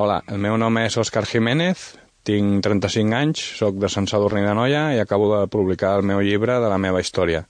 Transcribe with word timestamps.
Hola, 0.00 0.22
el 0.32 0.38
meu 0.40 0.54
nom 0.56 0.78
és 0.80 0.94
Òscar 0.96 1.26
Jiménez, 1.28 1.80
tinc 2.24 2.62
35 2.64 3.12
anys, 3.18 3.40
sóc 3.58 3.76
de 3.82 3.88
Sant 3.92 4.06
Sadurní 4.08 4.40
de 4.46 4.54
Noia 4.56 4.86
i 4.96 5.00
acabo 5.02 5.26
de 5.28 5.40
publicar 5.52 5.90
el 5.98 6.06
meu 6.08 6.22
llibre 6.24 6.54
de 6.62 6.70
la 6.72 6.78
meva 6.80 7.02
història. 7.04 7.42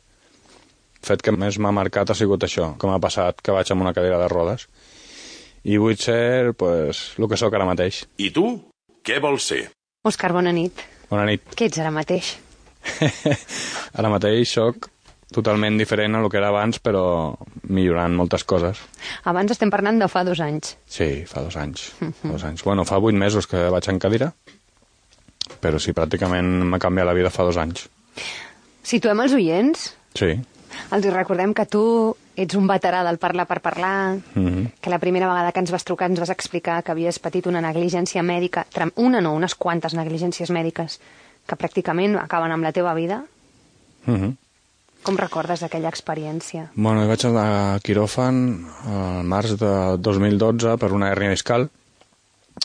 El 0.99 1.07
fet 1.07 1.23
que 1.23 1.31
més 1.31 1.61
m'ha 1.63 1.71
marcat 1.71 2.11
ha 2.11 2.17
sigut 2.19 2.43
això, 2.43 2.73
com 2.83 2.91
ha 2.91 2.99
passat 2.99 3.39
que 3.39 3.55
vaig 3.55 3.71
amb 3.71 3.87
una 3.87 3.95
cadira 3.95 4.19
de 4.19 4.27
rodes. 4.35 4.67
I 5.63 5.79
vull 5.79 5.95
ser, 5.95 6.51
pues, 6.59 7.05
el 7.23 7.31
que 7.31 7.39
sóc 7.39 7.55
ara 7.55 7.71
mateix. 7.71 8.03
I 8.19 8.33
tu, 8.35 8.49
què 9.07 9.23
vols 9.23 9.47
ser? 9.53 9.61
Òscar, 10.11 10.33
bona 10.35 10.51
nit. 10.51 10.83
Bona 11.13 11.31
nit. 11.31 11.55
Què 11.55 11.71
ets 11.71 11.79
ara 11.79 11.95
mateix? 11.95 12.35
Ara 14.01 14.11
mateix 14.11 14.57
sóc 14.59 14.91
totalment 15.33 15.77
diferent 15.79 16.15
a 16.17 16.21
lo 16.21 16.29
que 16.31 16.39
era 16.39 16.49
abans, 16.49 16.79
però 16.83 17.35
millorant 17.69 18.15
moltes 18.17 18.45
coses. 18.45 18.81
Abans 19.25 19.51
estem 19.55 19.71
parlant 19.71 19.99
de 20.01 20.09
fa 20.09 20.25
dos 20.27 20.41
anys. 20.41 20.77
Sí, 20.87 21.25
fa 21.27 21.43
dos 21.43 21.57
anys. 21.57 21.91
fa 22.23 22.29
dos 22.33 22.45
anys. 22.45 22.65
Bueno, 22.65 22.85
fa 22.85 22.99
vuit 22.99 23.17
mesos 23.17 23.47
que 23.47 23.69
vaig 23.71 23.89
en 23.89 23.99
cadira, 23.99 24.33
però 25.61 25.79
sí, 25.83 25.93
pràcticament 25.93 26.65
m'ha 26.67 26.79
canviat 26.83 27.07
la 27.07 27.15
vida 27.17 27.31
fa 27.31 27.45
dos 27.47 27.57
anys. 27.61 27.89
Situem 28.83 29.21
els 29.21 29.33
oients. 29.37 29.91
Sí. 30.15 30.33
Els 30.95 31.07
recordem 31.13 31.53
que 31.55 31.67
tu 31.67 31.83
ets 32.41 32.55
un 32.57 32.67
veterà 32.71 33.03
del 33.05 33.19
parlar 33.19 33.47
per 33.47 33.61
parlar, 33.61 34.17
Mhm. 34.35 34.73
que 34.81 34.91
la 34.91 34.99
primera 34.99 35.27
vegada 35.29 35.53
que 35.53 35.61
ens 35.61 35.71
vas 35.71 35.85
trucar 35.85 36.09
ens 36.11 36.19
vas 36.21 36.31
explicar 36.31 36.83
que 36.83 36.93
havies 36.93 37.19
patit 37.19 37.47
una 37.47 37.61
negligència 37.61 38.23
mèdica, 38.23 38.67
una 38.97 39.21
no, 39.21 39.35
unes 39.35 39.55
quantes 39.55 39.95
negligències 39.95 40.51
mèdiques, 40.51 41.01
que 41.47 41.57
pràcticament 41.57 42.17
acaben 42.23 42.53
amb 42.53 42.63
la 42.65 42.73
teva 42.73 42.95
vida. 42.95 43.25
Mhm. 44.07 44.37
Com 45.03 45.17
recordes 45.17 45.63
aquella 45.65 45.89
experiència? 45.89 46.67
Bueno, 46.75 47.07
vaig 47.09 47.25
anar 47.25 47.45
a 47.51 47.79
quiròfan 47.85 48.41
al 48.91 49.29
març 49.29 49.57
de 49.61 49.73
2012 49.97 50.77
per 50.81 50.91
una 50.93 51.09
hèrnia 51.13 51.33
discal 51.33 51.71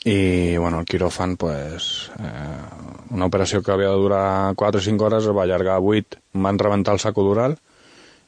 i, 0.03 0.57
bueno, 0.57 0.81
el 0.81 0.89
quiròfan, 0.89 1.37
pues, 1.39 2.11
eh, 2.19 3.13
una 3.15 3.29
operació 3.29 3.61
que 3.63 3.71
havia 3.71 3.93
de 3.93 4.01
durar 4.01 4.53
4 4.55 4.79
o 4.79 4.83
5 4.83 5.05
hores 5.05 5.23
es 5.23 5.35
va 5.35 5.43
allargar 5.43 5.77
a 5.77 5.79
8. 5.79 6.19
Em 6.35 6.43
van 6.43 6.59
rebentar 6.59 6.93
el 6.93 6.99
saco 6.99 7.23
dural 7.23 7.55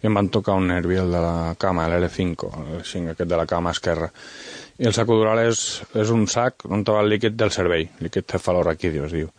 i 0.01 0.07
em 0.07 0.13
van 0.13 0.29
tocar 0.29 0.55
un 0.55 0.67
nervi, 0.71 0.95
el 1.01 1.11
de 1.11 1.21
la 1.21 1.55
cama, 1.59 1.87
l'L5, 1.89 2.51
el 2.77 2.83
5, 2.85 3.11
aquest 3.11 3.29
de 3.29 3.37
la 3.37 3.45
cama 3.45 3.75
esquerra. 3.75 4.11
I 4.77 4.87
el 4.87 4.93
saco 4.93 5.17
dural 5.17 5.41
és, 5.43 5.81
és 5.97 6.09
un 6.13 6.27
sac 6.31 6.63
on 6.69 6.85
va 6.87 7.01
el 7.01 7.09
líquid 7.09 7.35
del 7.35 7.51
cervell, 7.51 7.89
líquid 7.99 8.29
cefalorraquidi, 8.29 9.03
es 9.03 9.11
diu. 9.11 9.33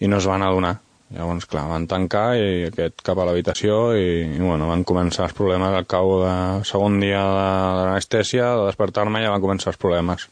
I 0.00 0.08
no 0.08 0.18
es 0.18 0.26
van 0.26 0.42
adonar. 0.42 0.80
Llavors, 1.12 1.44
clar, 1.50 1.66
van 1.68 1.86
tancar 1.90 2.26
i 2.40 2.68
aquest 2.70 3.02
cap 3.04 3.18
a 3.20 3.26
l'habitació 3.28 3.92
i, 3.98 4.06
i, 4.24 4.38
bueno, 4.40 4.70
van 4.70 4.84
començar 4.88 5.26
els 5.28 5.34
problemes 5.36 5.74
al 5.76 5.88
cabo 5.88 6.22
de 6.22 6.36
segon 6.68 7.00
dia 7.02 7.20
de, 7.20 7.48
de 7.78 7.82
l'anestèsia, 7.88 8.54
de 8.56 8.70
despertar-me 8.70 9.20
ja 9.20 9.34
van 9.34 9.44
començar 9.44 9.74
els 9.74 9.80
problemes. 9.82 10.28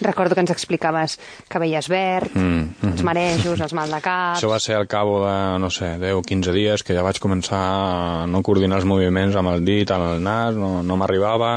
Recordo 0.00 0.34
que 0.34 0.42
ens 0.42 0.52
explicaves 0.52 1.18
que 1.48 1.60
veies 1.62 1.88
verd, 1.92 2.34
Mm, 2.34 2.90
els 2.90 3.02
marejos, 3.06 3.60
els 3.60 3.74
mal 3.76 3.92
de 3.92 4.00
cap... 4.04 4.36
Això 4.36 4.50
va 4.50 4.60
ser 4.60 4.76
al 4.78 4.88
cabo 4.90 5.20
de, 5.24 5.36
no 5.60 5.70
sé, 5.70 5.94
10 6.00 6.18
o 6.18 6.22
15 6.24 6.54
dies 6.56 6.82
que 6.82 6.96
ja 6.96 7.04
vaig 7.06 7.20
començar 7.22 7.60
a 7.60 8.26
no 8.26 8.42
coordinar 8.42 8.80
els 8.80 8.88
moviments 8.88 9.36
amb 9.36 9.52
el 9.54 9.64
dit, 9.64 9.90
amb 9.94 10.14
el 10.14 10.24
nas, 10.24 10.56
no, 10.58 10.82
no 10.82 10.98
m'arribava 11.00 11.56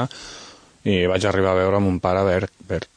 i 0.88 1.04
vaig 1.10 1.26
arribar 1.28 1.56
a 1.56 1.62
veure 1.64 1.82
amb 1.82 1.92
un 1.92 2.00
pare 2.04 2.24
verd. 2.28 2.54
verd. 2.68 2.88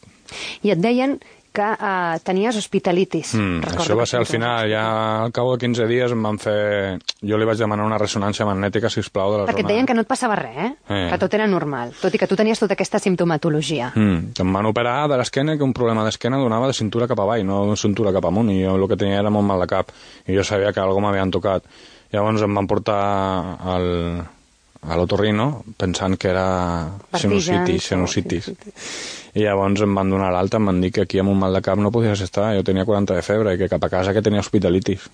I 0.62 0.74
et 0.74 0.82
deien 0.82 1.18
que 1.52 1.66
uh, 1.66 2.18
tenies 2.24 2.56
hospitalitis. 2.56 3.34
Mm, 3.34 3.60
Recordo 3.66 3.82
això 3.82 3.96
va 3.98 4.06
ser 4.06 4.20
al 4.20 4.26
final, 4.28 4.68
ja 4.70 4.84
al 5.24 5.32
cabo 5.34 5.56
de 5.56 5.60
15 5.66 5.86
dies 5.90 6.14
em 6.14 6.22
van 6.22 6.38
fer... 6.42 6.98
Jo 7.20 7.36
li 7.36 7.44
vaig 7.48 7.58
demanar 7.60 7.84
una 7.84 7.98
ressonància 8.00 8.46
magnètica, 8.48 8.88
si 8.88 9.02
plau 9.12 9.32
de 9.34 9.38
la 9.40 9.46
Perquè 9.48 9.60
et 9.60 9.66
zona... 9.66 9.72
deien 9.74 9.88
que 9.88 9.96
no 9.98 10.04
et 10.06 10.08
passava 10.10 10.38
res, 10.38 10.56
eh? 10.56 10.70
Eh. 10.88 11.02
Que 11.12 11.18
tot 11.20 11.34
era 11.36 11.46
normal, 11.50 11.92
tot 12.00 12.14
i 12.14 12.20
que 12.22 12.28
tu 12.30 12.38
tenies 12.38 12.62
tota 12.62 12.76
aquesta 12.78 13.00
simptomatologia. 13.02 13.90
Mm, 13.94 14.32
em 14.40 14.56
van 14.56 14.70
operar 14.70 15.08
de 15.10 15.18
l'esquena 15.20 15.56
que 15.58 15.66
un 15.66 15.74
problema 15.76 16.06
d'esquena 16.06 16.40
donava 16.40 16.70
de 16.70 16.76
cintura 16.78 17.08
cap 17.10 17.20
avall, 17.20 17.44
no 17.46 17.62
de 17.70 17.76
cintura 17.80 18.14
cap 18.16 18.30
amunt, 18.30 18.50
i 18.54 18.62
jo 18.64 18.76
el 18.78 18.88
que 18.88 18.96
tenia 19.00 19.20
era 19.20 19.30
molt 19.30 19.46
mal 19.46 19.60
de 19.60 19.68
cap, 19.70 19.92
i 20.26 20.36
jo 20.36 20.44
sabia 20.46 20.72
que 20.72 20.80
algo 20.80 21.02
m'havien 21.02 21.30
tocat. 21.34 21.66
Llavors 22.10 22.42
em 22.42 22.54
van 22.56 22.66
portar 22.66 23.00
al, 23.70 23.86
a 24.82 24.96
l'otorrino 24.96 25.62
pensant 25.76 26.16
que 26.16 26.30
era 26.30 26.46
sinusitis, 27.12 27.84
sinusitis. 27.92 28.48
I 29.34 29.44
llavors 29.44 29.82
em 29.84 29.94
van 29.94 30.10
donar 30.10 30.30
l'alta, 30.32 30.56
em 30.58 30.66
van 30.70 30.80
dir 30.80 30.90
que 30.92 31.02
aquí 31.04 31.20
amb 31.20 31.30
un 31.30 31.38
mal 31.38 31.52
de 31.54 31.60
cap 31.62 31.78
no 31.78 31.92
podies 31.92 32.20
estar, 32.24 32.54
jo 32.56 32.64
tenia 32.66 32.86
40 32.88 33.14
de 33.14 33.22
febre 33.22 33.54
i 33.54 33.58
que 33.60 33.68
cap 33.68 33.84
a 33.84 33.90
casa 33.92 34.14
que 34.16 34.22
tenia 34.22 34.40
hospitalitis. 34.40 35.08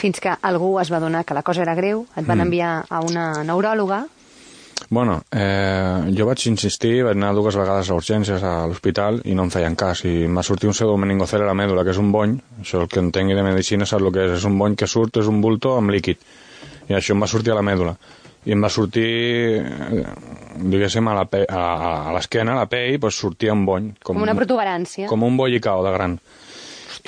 Fins 0.00 0.20
que 0.24 0.32
algú 0.40 0.78
es 0.80 0.88
va 0.88 1.00
donar 1.02 1.26
que 1.28 1.34
la 1.36 1.42
cosa 1.44 1.60
era 1.62 1.74
greu, 1.76 2.06
et 2.16 2.24
van 2.24 2.38
Mm. 2.38 2.46
enviar 2.48 2.84
a 2.88 3.00
una 3.00 3.44
neuròloga, 3.44 4.06
Bueno, 4.88 5.22
eh, 5.30 6.10
jo 6.16 6.24
vaig 6.26 6.40
insistir, 6.48 7.04
vaig 7.04 7.14
anar 7.14 7.34
dues 7.34 7.54
vegades 7.54 7.90
a 7.90 7.94
urgències 7.94 8.42
a 8.42 8.66
l'hospital 8.66 9.20
i 9.24 9.34
no 9.34 9.44
em 9.44 9.50
feien 9.50 9.76
cas. 9.76 10.00
I 10.04 10.24
em 10.24 10.34
va 10.34 10.42
sortir 10.42 10.66
un 10.66 10.72
pseudomeningocele 10.74 11.44
a 11.44 11.46
la 11.46 11.54
mèdula, 11.54 11.84
que 11.84 11.90
és 11.90 11.98
un 11.98 12.10
bony, 12.10 12.40
això 12.62 12.80
el 12.80 12.88
que 12.88 12.98
entengui 12.98 13.34
de 13.34 13.42
medicina 13.44 13.86
sap 13.86 14.00
el 14.00 14.10
que 14.10 14.24
és, 14.24 14.32
és 14.38 14.44
un 14.44 14.58
bony 14.58 14.74
que 14.74 14.88
surt, 14.88 15.18
és 15.18 15.26
un 15.28 15.40
bulto 15.42 15.76
amb 15.76 15.90
líquid. 15.90 16.16
I 16.90 16.96
això 16.98 17.14
em 17.14 17.22
va 17.22 17.28
sortir 17.30 17.52
a 17.54 17.58
la 17.60 17.62
mèdula. 17.66 17.94
I 18.48 18.54
em 18.56 18.62
va 18.64 18.70
sortir, 18.72 19.04
eh, 19.60 20.04
diguéssim, 20.56 21.06
a 21.08 21.14
la 21.14 21.24
pe- 21.30 21.44
a, 21.48 21.64
a 22.08 22.12
l'esquena, 22.16 22.54
a 22.56 22.62
la 22.64 22.68
pell, 22.72 22.98
pues 22.98 23.14
sortia 23.20 23.52
un 23.54 23.64
bony. 23.68 23.90
Com, 24.02 24.16
com 24.16 24.22
una 24.24 24.34
protuberància. 24.34 25.06
com 25.08 25.22
un 25.22 25.36
bollicao 25.36 25.84
de 25.86 25.92
gran. 25.92 26.18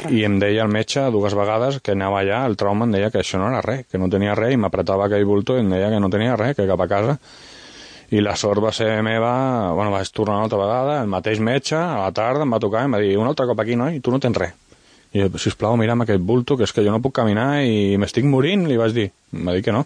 I 0.08 0.22
em 0.24 0.38
deia 0.40 0.62
el 0.64 0.70
metge 0.72 1.02
dues 1.12 1.34
vegades 1.36 1.80
que 1.84 1.92
anava 1.92 2.20
allà, 2.22 2.44
el 2.48 2.54
trauma 2.56 2.86
em 2.86 2.92
deia 2.94 3.10
que 3.12 3.20
això 3.20 3.36
no 3.40 3.48
era 3.50 3.60
res, 3.64 3.86
que 3.90 3.98
no 4.00 4.08
tenia 4.08 4.34
res, 4.38 4.54
i 4.54 4.60
m'apretava 4.60 5.04
aquell 5.08 5.24
bulto 5.28 5.56
i 5.56 5.60
em 5.60 5.68
deia 5.74 5.90
que 5.92 6.00
no 6.00 6.08
tenia 6.12 6.36
res, 6.36 6.54
que 6.56 6.66
cap 6.68 6.80
a 6.80 6.88
casa. 6.88 7.18
I 8.12 8.20
la 8.20 8.36
sort 8.36 8.60
va 8.62 8.70
ser 8.72 9.02
meva, 9.02 9.72
bueno, 9.72 9.90
vaig 9.90 10.08
tornar 10.12 10.36
una 10.36 10.44
altra 10.44 10.58
vegada, 10.60 11.00
el 11.02 11.08
mateix 11.08 11.40
metge, 11.40 11.76
a 11.76 11.96
la 12.04 12.10
tarda 12.12 12.44
em 12.44 12.52
va 12.52 12.60
tocar 12.60 12.82
i 12.82 12.88
em 12.88 12.94
va 12.96 13.00
dir, 13.00 13.16
un 13.16 13.26
altre 13.28 13.46
cop 13.48 13.60
aquí, 13.64 13.76
noi, 13.76 14.00
tu 14.00 14.12
no 14.12 14.20
tens 14.20 14.36
res. 14.36 14.52
I 15.12 15.20
jo, 15.26 15.28
sisplau, 15.38 15.76
mira'm 15.76 16.00
aquest 16.06 16.20
bulto, 16.24 16.56
que 16.56 16.64
és 16.64 16.72
que 16.72 16.82
jo 16.84 16.90
no 16.94 17.02
puc 17.04 17.12
caminar 17.18 17.62
i 17.64 17.96
m'estic 18.00 18.24
morint, 18.24 18.66
li 18.68 18.78
vaig 18.80 18.94
dir. 18.96 19.10
Em 19.34 19.46
va 19.48 19.52
dir 19.52 19.62
que 19.66 19.72
no. 19.74 19.84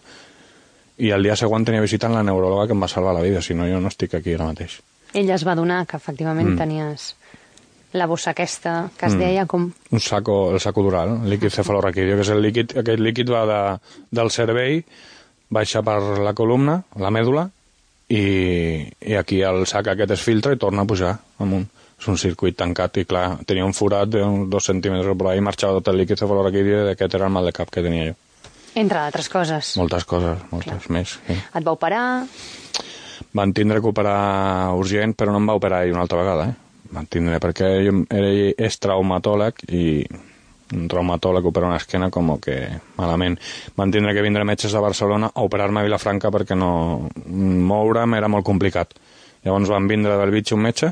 I 0.98 1.10
el 1.12 1.22
dia 1.26 1.34
següent 1.36 1.64
tenia 1.66 1.82
visita 1.82 2.06
en 2.06 2.14
la 2.14 2.22
neuròloga 2.22 2.68
que 2.68 2.72
em 2.76 2.82
va 2.82 2.88
salvar 2.88 3.12
la 3.14 3.20
vida, 3.24 3.42
si 3.42 3.54
no 3.54 3.66
jo 3.68 3.80
no 3.80 3.88
estic 3.88 4.14
aquí 4.14 4.34
ara 4.34 4.46
mateix. 4.52 4.78
Ella 5.12 5.34
es 5.34 5.44
va 5.46 5.54
donar 5.58 5.84
que 5.86 5.96
efectivament 5.96 6.50
Mm. 6.54 6.58
tenies 6.58 7.16
la 7.92 8.06
bossa 8.06 8.30
aquesta, 8.30 8.90
que 8.98 9.06
es 9.06 9.14
Mm. 9.14 9.18
deia 9.18 9.46
com... 9.46 9.70
un 9.90 10.00
saco, 10.00 10.52
el 10.52 10.60
saco 10.60 10.82
dural, 10.82 11.20
el 11.24 11.30
líquid 11.30 11.50
cefalorraquidio, 11.50 12.14
que 12.16 12.20
és 12.22 12.28
el 12.28 12.42
líquid, 12.42 12.76
aquest 12.78 13.00
líquid 13.00 13.30
va 13.30 13.44
de, 13.46 13.78
del 14.10 14.30
cervell, 14.30 14.84
baixa 15.50 15.82
per 15.82 16.18
la 16.20 16.34
columna, 16.34 16.82
la 16.96 17.10
mèdula, 17.10 17.48
i, 18.08 18.26
i 18.86 19.16
aquí 19.18 19.40
el 19.46 19.64
sac 19.66 19.92
aquest 19.92 20.14
es 20.16 20.22
filtra 20.22 20.54
i 20.54 20.60
torna 20.60 20.84
a 20.84 20.90
pujar 20.90 21.16
amunt. 21.42 21.66
És 21.96 22.10
un 22.12 22.18
circuit 22.20 22.52
tancat 22.58 22.98
i, 23.00 23.06
clar, 23.08 23.38
tenia 23.48 23.64
un 23.64 23.72
forat 23.72 24.10
d'uns 24.12 24.50
dos 24.52 24.66
centímetres 24.68 25.16
per 25.16 25.30
ahí, 25.30 25.40
marxava 25.40 25.78
tot 25.78 25.88
el 25.94 26.02
líquid 26.02 26.20
cefalorraquidio 26.20 26.82
i 26.84 26.90
aquest 26.92 27.16
era 27.16 27.30
el 27.30 27.32
mal 27.32 27.48
de 27.48 27.54
cap 27.56 27.72
que 27.72 27.80
tenia 27.80 28.10
jo. 28.10 28.18
Entre 28.76 29.00
d'altres 29.00 29.30
coses. 29.32 29.72
Moltes 29.80 30.04
coses, 30.04 30.42
moltes 30.50 30.90
més. 30.92 31.14
Sí. 31.24 31.38
Et 31.40 31.64
va 31.64 31.72
operar, 31.72 32.04
Van 33.36 33.52
tindre 33.52 33.80
que 33.80 33.90
operar 33.90 34.72
urgent, 34.76 35.14
però 35.16 35.32
no 35.32 35.40
em 35.42 35.50
va 35.50 35.56
operar 35.58 35.82
ell 35.84 35.94
una 35.94 36.04
altra 36.06 36.20
vegada, 36.22 36.48
eh? 36.50 36.84
Van 36.96 37.08
tindre, 37.10 37.40
perquè 37.42 37.68
ell 37.82 38.30
és 38.68 38.78
traumatòleg 38.80 39.64
i 39.68 39.82
un 40.74 40.88
traumatòleg 40.90 41.46
opera 41.46 41.68
una 41.70 41.78
esquena 41.78 42.10
com 42.10 42.32
que 42.42 42.56
malament. 42.96 43.38
Van 43.76 43.92
tindre 43.94 44.14
que 44.14 44.24
vindre 44.24 44.46
metges 44.48 44.74
de 44.74 44.82
Barcelona 44.82 45.30
a 45.32 45.44
operar-me 45.46 45.80
a 45.80 45.86
Vilafranca 45.86 46.32
perquè 46.34 46.58
no 46.58 47.08
moure'm 47.26 48.16
era 48.18 48.30
molt 48.32 48.46
complicat. 48.46 48.96
Llavors 49.44 49.70
van 49.70 49.86
vindre 49.86 50.16
del 50.18 50.34
Bitx 50.34 50.56
un 50.56 50.64
metge 50.64 50.90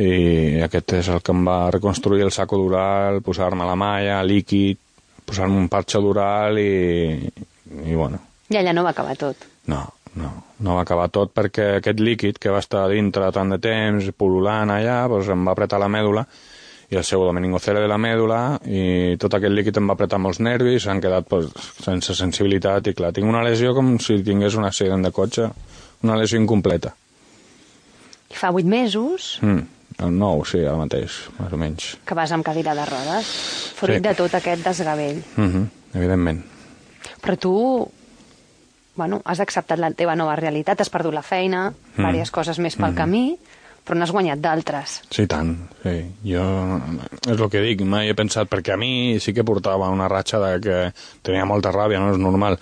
i 0.00 0.60
aquest 0.64 0.94
és 1.00 1.08
el 1.12 1.22
que 1.22 1.34
em 1.34 1.44
va 1.46 1.70
reconstruir 1.70 2.24
el 2.24 2.32
saco 2.32 2.58
dural, 2.58 3.20
posar-me 3.22 3.66
la 3.66 3.76
malla, 3.78 4.22
líquid, 4.24 4.78
posar-me 5.26 5.58
un 5.58 5.68
parxe 5.68 6.00
dural 6.02 6.58
i, 6.58 7.30
i 7.84 7.94
bueno, 7.94 8.18
i 8.50 8.58
allà 8.58 8.74
no 8.74 8.82
va 8.86 8.90
acabar 8.94 9.16
tot. 9.18 9.44
no, 9.70 9.82
no, 10.18 10.30
no 10.58 10.74
va 10.74 10.82
acabar 10.82 11.08
tot 11.14 11.34
perquè 11.34 11.76
aquest 11.78 12.00
líquid 12.02 12.38
que 12.42 12.50
va 12.50 12.62
estar 12.62 12.88
dintre 12.90 13.28
tant 13.34 13.52
de 13.54 13.60
temps, 13.62 14.08
pol·lulant 14.18 14.72
allà, 14.74 15.04
doncs 15.10 15.30
em 15.30 15.44
va 15.46 15.54
apretar 15.54 15.78
la 15.82 15.90
mèdula 15.92 16.24
i 16.90 16.96
el 16.98 17.04
seu 17.04 17.22
domeningocele 17.24 17.80
de 17.80 17.88
la 17.88 17.98
mèdula 17.98 18.58
i 18.66 19.16
tot 19.22 19.34
aquest 19.34 19.52
líquid 19.54 19.76
em 19.78 19.86
va 19.88 19.94
apretar 19.94 20.18
molts 20.18 20.40
nervis, 20.42 20.82
s'han 20.82 21.00
quedat 21.00 21.28
doncs, 21.30 21.52
sense 21.84 22.14
sensibilitat 22.18 22.86
i 22.90 22.94
clar, 22.98 23.12
tinc 23.14 23.28
una 23.30 23.44
lesió 23.46 23.74
com 23.74 23.98
si 24.02 24.22
tingués 24.26 24.56
un 24.58 24.64
accident 24.66 25.02
de 25.06 25.12
cotxe, 25.14 25.50
una 26.02 26.16
lesió 26.16 26.40
incompleta. 26.40 26.94
I 28.30 28.34
fa 28.38 28.50
vuit 28.54 28.66
mesos 28.66 29.38
Mm, 29.42 29.62
el 29.98 30.12
nou, 30.18 30.44
sí, 30.44 30.58
ara 30.64 30.76
mateix, 30.78 31.20
més 31.38 31.52
o 31.52 31.56
menys. 31.56 31.96
que 32.06 32.14
vas 32.14 32.32
amb 32.32 32.44
cadira 32.44 32.74
de 32.74 32.84
rodes, 32.86 33.26
fruit 33.76 33.96
Sí. 33.98 34.08
de 34.08 34.14
tot 34.14 34.34
aquest 34.34 34.64
desgavell. 34.64 35.22
Mm 35.36 35.48
-hmm, 35.50 35.66
evidentment. 35.94 36.44
Però 37.22 37.36
tu, 37.38 37.88
bueno, 38.96 39.20
has 39.24 39.40
acceptat 39.40 39.78
la 39.78 39.90
teva 39.92 40.14
nova 40.16 40.36
realitat, 40.36 40.80
has 40.80 40.90
perdut 40.90 41.14
la 41.14 41.22
feina, 41.22 41.70
Mm. 41.70 41.96
diverses 42.06 42.30
coses 42.30 42.58
més 42.58 42.76
pel 42.76 42.94
camí, 42.94 43.38
però 43.84 43.98
n'has 43.98 44.12
guanyat 44.14 44.42
d'altres. 44.42 45.00
Sí, 45.10 45.26
tant. 45.30 45.54
Sí. 45.82 45.96
Jo, 46.26 46.44
és 47.24 47.36
el 47.36 47.46
que 47.52 47.64
dic, 47.64 47.84
mai 47.86 48.10
he 48.10 48.18
pensat, 48.18 48.50
perquè 48.50 48.74
a 48.74 48.80
mi 48.80 49.18
sí 49.22 49.34
que 49.36 49.46
portava 49.46 49.90
una 49.92 50.10
ratxa 50.10 50.42
de 50.42 50.52
que 50.64 50.82
tenia 51.26 51.48
molta 51.48 51.72
ràbia, 51.74 52.02
no 52.02 52.12
és 52.14 52.20
normal, 52.20 52.60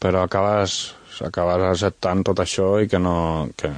però 0.00 0.24
acabes 0.24 0.80
acabes 1.20 1.66
acceptant 1.68 2.22
tot 2.24 2.40
això 2.40 2.78
i 2.80 2.88
que, 2.88 2.98
no, 3.02 3.48
que, 3.56 3.70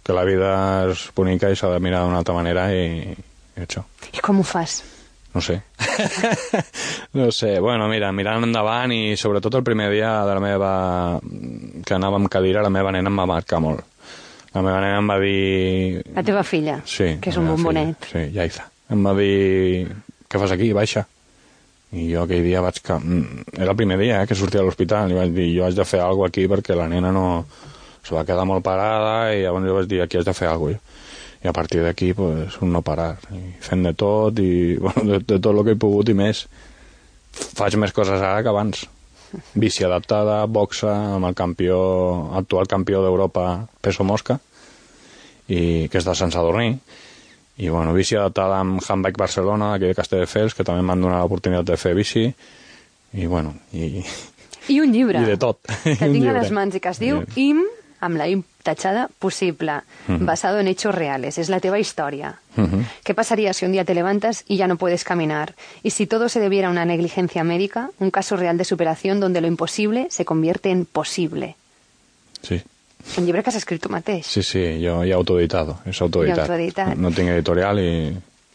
que 0.00 0.16
la 0.16 0.24
vida 0.24 0.50
és 0.88 1.06
bonica 1.16 1.50
i 1.52 1.56
s'ha 1.58 1.68
de 1.74 1.80
mirar 1.84 2.04
d'una 2.04 2.22
altra 2.22 2.36
manera 2.36 2.68
i, 2.72 3.12
i 3.12 3.64
això. 3.64 3.84
I 4.12 4.22
com 4.24 4.40
ho 4.40 4.46
fas? 4.46 4.80
No 5.36 5.42
sé. 5.44 5.58
no 7.18 7.30
sé. 7.30 7.58
Bueno, 7.60 7.90
mira, 7.92 8.08
mirant 8.16 8.46
endavant 8.46 8.94
i 8.94 9.18
sobretot 9.20 9.58
el 9.58 9.66
primer 9.66 9.90
dia 9.92 10.14
de 10.24 10.36
la 10.38 10.40
meva... 10.40 10.72
que 11.84 11.94
anava 11.94 12.16
amb 12.16 12.30
cadira, 12.32 12.64
la 12.64 12.72
meva 12.72 12.94
nena 12.94 13.12
em 13.12 13.20
va 13.20 13.28
marcar 13.28 13.60
molt. 13.60 13.84
La 14.56 14.62
meva 14.64 14.78
nena 14.80 15.02
em 15.02 15.10
va 15.12 15.18
dir... 15.20 16.00
La 16.16 16.22
teva 16.24 16.42
filla, 16.48 16.78
Sí. 16.88 17.10
que 17.20 17.28
és 17.28 17.36
un 17.36 17.50
bombonet. 17.50 18.06
Filla. 18.08 18.24
Sí, 18.30 18.32
Yaiza. 18.38 18.64
Em 18.94 19.04
va 19.04 19.12
dir... 19.18 19.86
Què 20.26 20.40
fas 20.40 20.54
aquí? 20.56 20.70
Baixa. 20.74 21.04
I 21.92 22.08
jo 22.14 22.24
aquell 22.24 22.42
dia 22.46 22.62
vaig... 22.64 22.80
Que... 22.82 22.96
mm, 22.96 23.44
Era 23.60 23.74
el 23.74 23.78
primer 23.78 23.98
dia 24.00 24.22
eh, 24.22 24.26
que 24.26 24.34
sortia 24.38 24.62
a 24.62 24.64
l'hospital. 24.66 25.12
I 25.12 25.18
vaig 25.20 25.34
dir, 25.36 25.50
jo 25.58 25.66
haig 25.68 25.76
de 25.76 25.84
fer 25.86 26.00
alguna 26.02 26.32
aquí 26.32 26.46
perquè 26.50 26.74
la 26.78 26.88
nena 26.90 27.12
no... 27.14 27.26
Se 28.06 28.14
va 28.14 28.22
quedar 28.24 28.44
molt 28.46 28.62
parada 28.62 29.32
i 29.34 29.40
llavors 29.42 29.66
jo 29.66 29.74
vaig 29.80 29.88
dir, 29.90 30.00
aquí 30.04 30.16
has 30.20 30.24
de 30.28 30.34
fer 30.38 30.48
alguna 30.48 30.78
cosa. 30.78 30.92
I 31.44 31.48
a 31.50 31.52
partir 31.52 31.82
d'aquí, 31.84 32.12
pues, 32.16 32.56
un 32.64 32.70
no 32.72 32.80
parar. 32.82 33.16
I 33.34 33.42
fent 33.62 33.82
de 33.84 33.92
tot 33.98 34.38
i, 34.40 34.76
bueno, 34.82 35.04
de, 35.12 35.18
de 35.20 35.36
tot 35.42 35.52
el 35.52 35.64
que 35.66 35.74
he 35.76 35.80
pogut 35.82 36.08
i 36.08 36.14
més. 36.16 36.46
Faig 37.36 37.76
més 37.76 37.92
coses 37.92 38.22
ara 38.22 38.40
que 38.46 38.50
abans. 38.54 38.86
Bici 39.60 39.84
adaptada, 39.84 40.40
boxa, 40.46 40.94
amb 41.18 41.28
el 41.28 41.34
campió, 41.38 41.76
actual 42.40 42.66
campió 42.70 43.02
d'Europa, 43.04 43.66
peso 43.84 44.06
mosca, 44.06 44.38
i 45.48 45.88
que 45.88 45.98
és 45.98 46.04
de 46.04 46.14
Sant 46.14 46.32
Sadurní. 46.34 46.78
I, 47.58 47.68
bueno, 47.72 47.94
bici 47.96 48.16
adaptada 48.18 48.58
amb 48.60 48.82
Handbike 48.84 49.16
Barcelona, 49.16 49.74
aquí 49.74 49.86
de 49.88 49.94
Castelldefels, 49.96 50.52
que 50.54 50.64
també 50.64 50.82
m'han 50.84 51.00
donat 51.00 51.22
l'oportunitat 51.22 51.64
de 51.70 51.76
fer 51.80 51.94
bici. 51.96 52.26
I, 53.16 53.24
bueno, 53.26 53.54
i, 53.72 54.02
I 54.68 54.80
un 54.82 54.92
llibre. 54.92 55.20
i 55.22 55.24
de 55.24 55.38
tot. 55.40 55.62
Que 55.84 56.10
tinc 56.12 56.26
a 56.28 56.34
les 56.36 56.50
mans 56.52 56.74
i 56.76 56.80
que 56.84 56.92
es 56.92 57.00
diu 57.00 57.22
I- 57.22 57.46
IM, 57.48 57.62
amb 58.04 58.18
la 58.20 58.26
IM 58.28 58.42
tachada, 58.66 59.06
possible, 59.22 59.78
basado 60.08 60.58
en 60.58 60.66
hechos 60.68 60.92
reales. 60.94 61.38
Es 61.38 61.48
la 61.48 61.60
teva 61.60 61.78
història. 61.78 62.34
Ujú. 62.58 62.82
¿Qué 63.04 63.14
pasaría 63.14 63.52
si 63.54 63.64
un 63.64 63.70
día 63.72 63.84
te 63.86 63.94
levantas 63.94 64.42
y 64.48 64.56
ya 64.58 64.66
no 64.66 64.76
puedes 64.76 65.04
caminar? 65.04 65.54
Y 65.84 65.90
si 65.90 66.06
todo 66.08 66.28
se 66.28 66.40
debiera 66.40 66.66
a 66.68 66.72
una 66.72 66.84
negligencia 66.84 67.44
médica, 67.44 67.90
un 68.00 68.10
caso 68.10 68.36
real 68.36 68.58
de 68.58 68.64
superación 68.64 69.20
donde 69.20 69.40
lo 69.40 69.46
imposible 69.46 70.08
se 70.10 70.24
convierte 70.24 70.70
en 70.70 70.84
posible. 70.84 71.54
Sí. 72.42 72.60
Un 73.18 73.24
llibre 73.26 73.42
que 73.42 73.50
has 73.50 73.56
escrit 73.56 73.80
tu 73.82 73.88
mateix. 73.88 74.26
Sí, 74.26 74.42
sí, 74.42 74.62
jo 74.82 75.02
he 75.04 75.12
autoeditado, 75.12 75.78
és 75.86 76.00
autoeditat. 76.02 76.38
I 76.38 76.40
autoeditat. 76.42 76.96
No 76.98 77.10
tinc 77.10 77.28
editorial 77.30 77.78
i... 77.80 77.90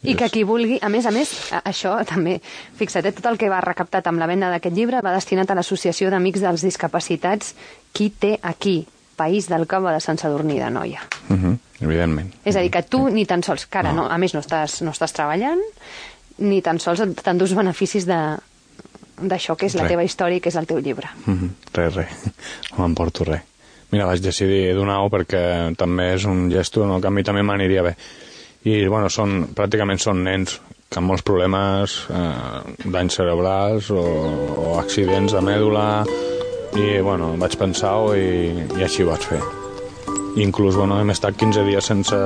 I 0.04 0.16
que 0.18 0.28
qui 0.34 0.42
vulgui, 0.44 0.80
a 0.82 0.90
més 0.90 1.06
a 1.06 1.12
més, 1.14 1.30
a- 1.54 1.62
això 1.70 1.92
també, 2.10 2.40
fixa't, 2.78 3.06
eh, 3.06 3.12
tot 3.14 3.26
el 3.30 3.38
que 3.38 3.50
va 3.54 3.60
recaptat 3.62 4.08
amb 4.10 4.18
la 4.18 4.26
venda 4.26 4.50
d'aquest 4.50 4.74
llibre 4.76 5.02
va 5.06 5.12
destinat 5.14 5.52
a 5.52 5.56
l'Associació 5.56 6.10
d'Amics 6.10 6.42
dels 6.42 6.64
Discapacitats 6.66 7.54
Qui 7.94 8.10
té 8.10 8.40
aquí, 8.42 8.88
País 9.16 9.48
del 9.52 9.68
Cava 9.70 9.92
de 9.94 10.00
Sant 10.02 10.18
Sadurní 10.18 10.58
de 10.58 10.70
Noia. 10.74 11.02
Mhm, 11.30 11.58
evidentment. 11.82 12.32
És 12.44 12.56
a 12.56 12.62
dir, 12.62 12.72
que 12.72 12.82
tu 12.84 13.10
ni 13.10 13.26
tan 13.28 13.44
sols, 13.44 13.68
que 13.68 13.78
ara, 13.78 13.94
no. 13.94 14.08
a 14.10 14.18
més, 14.18 14.34
no 14.34 14.40
estàs, 14.42 14.82
no 14.82 14.90
estàs 14.92 15.14
treballant, 15.14 15.62
ni 16.40 16.62
tan 16.66 16.80
sols 16.80 17.02
t'endús 17.22 17.54
beneficis 17.54 18.06
de 18.10 18.18
d'això 19.22 19.54
que 19.56 19.68
és 19.68 19.76
la 19.76 19.84
Res. 19.84 19.92
teva 19.92 20.04
història 20.04 20.38
i 20.38 20.42
que 20.42 20.50
és 20.50 20.56
el 20.58 20.66
teu 20.66 20.80
llibre. 20.82 21.10
Mhm, 21.28 21.50
Res, 21.78 21.94
res. 21.94 22.10
No 22.78 22.88
m'emporto 22.88 23.24
res. 23.28 23.42
Mira, 23.92 24.08
vaig 24.08 24.22
decidir 24.24 24.72
donar-ho 24.78 25.10
perquè 25.12 25.44
també 25.80 26.14
és 26.16 26.26
un 26.30 26.46
gesto 26.52 26.86
el 26.88 27.02
que 27.04 27.10
a 27.10 27.14
mi 27.14 27.24
també 27.28 27.44
m'aniria 27.44 27.84
bé. 27.84 27.96
I, 28.64 28.86
bueno, 28.88 29.10
són, 29.10 29.50
pràcticament 29.58 30.00
són 30.00 30.22
nens 30.24 30.60
que 30.92 31.00
amb 31.00 31.10
molts 31.12 31.24
problemes, 31.28 31.96
eh, 32.12 32.90
danys 32.94 33.18
cerebrals 33.20 33.90
o, 33.92 34.04
o 34.64 34.76
accidents 34.80 35.34
de 35.36 35.42
mèdula, 35.44 35.88
i, 36.76 37.00
bueno, 37.04 37.34
vaig 37.40 37.58
pensar-ho 37.60 38.14
i, 38.16 38.52
i 38.78 38.86
així 38.86 39.04
ho 39.04 39.12
vaig 39.12 39.28
fer. 39.34 39.42
Inclús, 40.40 40.78
bueno, 40.80 41.00
hem 41.02 41.12
estat 41.12 41.36
15 41.40 41.66
dies 41.68 41.88
sense, 41.92 42.20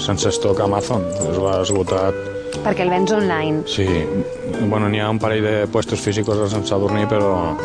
sense 0.00 0.32
stock 0.38 0.62
a 0.62 0.68
Amazon. 0.68 1.04
Es 1.28 1.40
va 1.40 1.58
esgotat 1.60 2.33
Perquè 2.62 2.84
el 2.84 2.90
vens 2.90 3.10
online. 3.12 3.62
Sí, 3.66 3.84
bueno, 4.68 4.88
n'hi 4.88 5.00
ha 5.00 5.08
un 5.10 5.18
parell 5.18 5.42
de 5.44 5.66
puestos 5.66 6.00
físicos 6.00 6.38
a 6.38 6.48
Sant 6.48 6.64
Sadurní, 6.66 7.06
però 7.10 7.56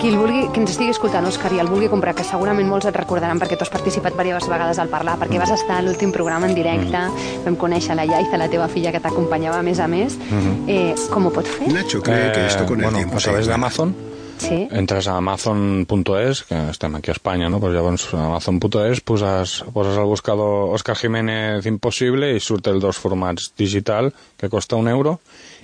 Qui 0.00 0.08
el 0.08 0.16
vulgui, 0.16 0.46
qui 0.52 0.60
ens 0.62 0.70
estigui 0.72 0.90
escoltant, 0.90 1.26
Òscar, 1.28 1.52
i 1.52 1.60
el 1.60 1.68
vulgui 1.68 1.88
comprar, 1.92 2.14
que 2.16 2.24
segurament 2.24 2.66
molts 2.68 2.86
et 2.88 2.96
recordaran 2.96 3.38
perquè 3.38 3.56
tu 3.58 3.62
has 3.66 3.70
participat 3.70 4.16
diverses 4.18 4.48
vegades 4.50 4.78
al 4.80 4.88
parlar, 4.88 5.18
perquè 5.20 5.38
vas 5.38 5.50
estar 5.52 5.78
a 5.78 5.82
l'últim 5.84 6.10
programa 6.12 6.48
en 6.48 6.54
directe, 6.56 7.02
vam 7.44 7.56
conèixer 7.60 7.94
la 7.94 8.06
Yaiza, 8.08 8.38
la 8.40 8.48
teva 8.48 8.68
filla, 8.72 8.90
que 8.90 9.00
t'acompanyava 9.00 9.58
a 9.60 9.62
més 9.62 9.78
a 9.80 9.86
més. 9.88 10.18
eh, 10.66 10.94
com 11.10 11.26
ho 11.26 11.30
pot 11.30 11.46
fer? 11.46 11.68
Nacho 11.72 12.00
cree 12.02 12.32
que 12.32 12.46
esto 12.46 12.64
con 12.66 12.78
el 12.80 12.84
Eh, 12.84 12.88
bueno, 12.88 12.98
tiempo 12.98 13.16
a 13.16 13.20
través 13.20 13.46
d'Amazon 13.46 13.94
Sí. 14.42 14.58
entres 14.70 15.06
a 15.08 15.16
amazon.es, 15.16 16.42
que 16.48 16.58
estem 16.70 16.96
aquí 16.98 17.12
a 17.12 17.16
Espanya, 17.16 17.48
no? 17.48 17.60
Pues 17.60 17.74
llavors 17.74 18.08
a 18.14 18.26
amazon.es 18.26 19.00
poses, 19.00 19.62
poses 19.72 19.96
al 19.96 20.10
buscador 20.10 20.74
Òscar 20.74 20.96
Jiménez 20.98 21.66
Impossible 21.70 22.32
i 22.34 22.40
surt 22.40 22.66
el 22.72 22.80
dos 22.82 22.98
formats 22.98 23.52
digital, 23.58 24.12
que 24.36 24.50
costa 24.50 24.76
un 24.76 24.90
euro, 24.90 25.20